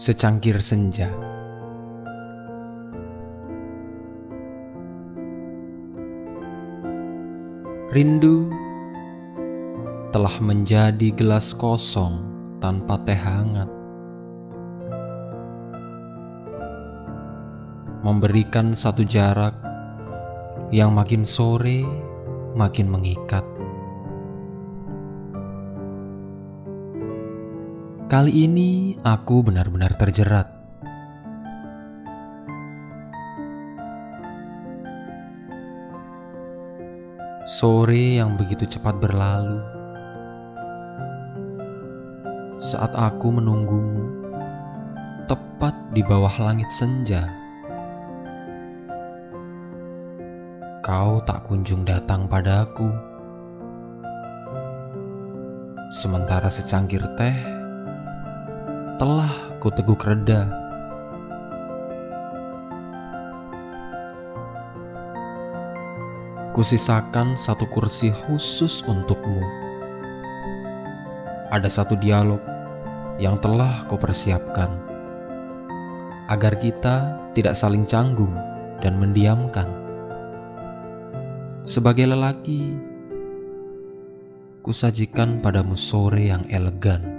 [0.00, 1.12] secangkir senja.
[7.92, 8.48] Rindu
[10.08, 12.24] telah menjadi gelas kosong
[12.64, 13.68] tanpa teh hangat,
[18.00, 19.52] memberikan satu jarak
[20.72, 21.84] yang makin sore
[22.56, 23.59] makin mengikat.
[28.10, 30.50] Kali ini aku benar-benar terjerat.
[37.46, 39.62] Sore yang begitu cepat berlalu.
[42.58, 44.02] Saat aku menunggumu,
[45.30, 47.30] tepat di bawah langit senja.
[50.82, 52.90] Kau tak kunjung datang padaku.
[55.94, 57.59] Sementara secangkir teh
[59.00, 59.32] telah
[59.64, 60.44] kuteguk reda.
[66.52, 69.40] Kusisakan satu kursi khusus untukmu.
[71.48, 72.44] Ada satu dialog
[73.16, 74.68] yang telah kau persiapkan
[76.28, 78.36] agar kita tidak saling canggung
[78.84, 79.64] dan mendiamkan.
[81.64, 82.76] Sebagai lelaki,
[84.60, 87.09] kusajikan padamu sore yang elegan.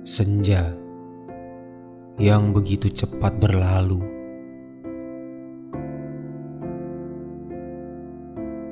[0.00, 0.72] Senja
[2.16, 4.00] yang begitu cepat berlalu.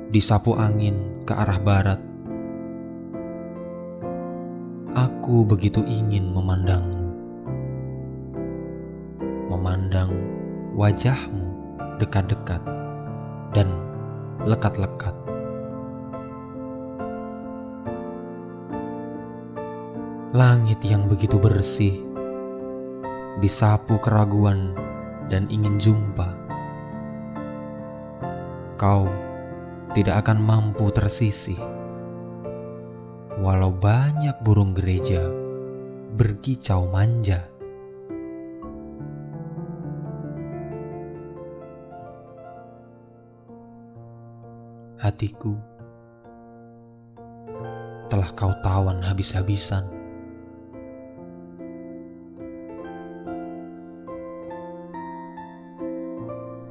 [0.09, 2.01] Disapu angin ke arah barat,
[4.97, 7.05] aku begitu ingin memandangmu,
[9.53, 10.09] memandang
[10.73, 11.45] wajahmu
[12.01, 12.61] dekat-dekat
[13.53, 13.69] dan
[14.49, 15.28] lekat-lekat.
[20.29, 22.05] Langit yang begitu bersih,
[23.41, 24.77] disapu keraguan
[25.25, 26.29] dan ingin jumpa.
[28.77, 29.09] Kau
[29.97, 31.57] tidak akan mampu tersisih,
[33.41, 35.25] walau banyak burung gereja
[36.13, 37.49] berkicau manja.
[45.01, 45.57] Hatiku
[48.13, 49.98] telah kau tawan habis-habisan.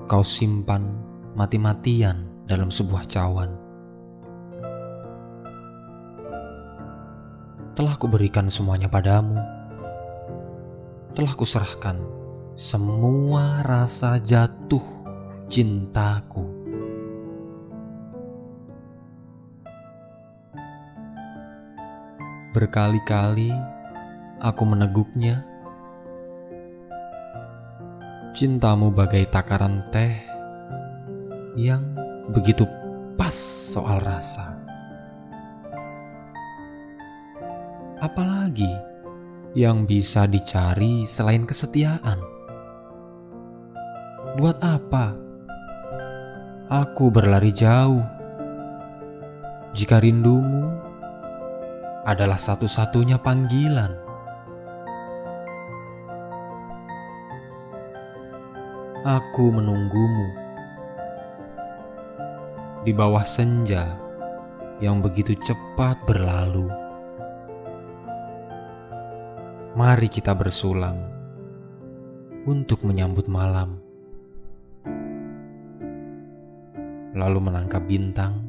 [0.09, 0.89] Kau simpan
[1.37, 3.53] mati-matian dalam sebuah cawan.
[7.77, 9.37] Telah kuberikan semuanya padamu.
[11.13, 12.01] Telah kuserahkan
[12.57, 14.83] semua rasa jatuh
[15.53, 16.57] cintaku.
[22.57, 23.53] Berkali-kali
[24.41, 25.47] aku meneguknya
[28.38, 30.15] Cintamu bagai takaran teh
[31.59, 31.82] yang
[32.31, 32.62] begitu
[33.19, 34.54] pas soal rasa.
[37.98, 38.71] Apalagi
[39.59, 42.22] yang bisa dicari selain kesetiaan?
[44.38, 45.19] Buat apa
[46.71, 48.06] aku berlari jauh
[49.75, 50.78] jika rindumu
[52.06, 54.08] adalah satu-satunya panggilan?
[59.09, 60.29] Aku menunggumu
[62.85, 63.97] di bawah senja
[64.85, 66.69] yang begitu cepat berlalu.
[69.73, 71.01] Mari kita bersulang
[72.45, 73.81] untuk menyambut malam,
[77.17, 78.45] lalu menangkap bintang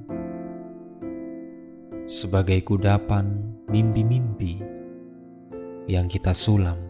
[2.04, 3.32] sebagai kudapan
[3.72, 4.60] mimpi-mimpi
[5.88, 6.89] yang kita sulam.